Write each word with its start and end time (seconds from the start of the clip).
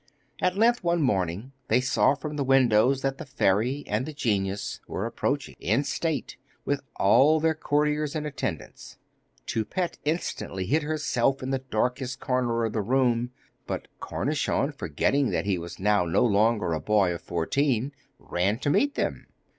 At 0.41 0.57
length, 0.57 0.83
one 0.83 1.03
morning, 1.03 1.51
they 1.67 1.79
saw 1.79 2.15
from 2.15 2.35
the 2.35 2.43
windows 2.43 3.03
that 3.03 3.19
the 3.19 3.23
fairy 3.27 3.83
and 3.85 4.07
the 4.07 4.13
genius 4.15 4.81
were 4.87 5.05
approaching, 5.05 5.55
in 5.59 5.83
state, 5.83 6.37
with 6.65 6.81
all 6.95 7.39
their 7.39 7.53
courtiers 7.53 8.15
in 8.15 8.25
attendance. 8.25 8.97
Toupette 9.45 9.99
instantly 10.03 10.65
hid 10.65 10.81
herself 10.81 11.43
in 11.43 11.51
the 11.51 11.59
darkest 11.69 12.19
corner 12.19 12.65
of 12.65 12.73
the 12.73 12.81
room, 12.81 13.29
but 13.67 13.87
Cornichon, 13.99 14.71
forgetting 14.71 15.29
that 15.29 15.45
he 15.45 15.59
was 15.59 15.77
now 15.79 16.05
no 16.05 16.25
longer 16.25 16.73
a 16.73 16.79
boy 16.81 17.13
of 17.13 17.21
fourteen, 17.21 17.91
ran 18.17 18.57
to 18.57 18.71
meet 18.71 18.95
them. 18.95 19.27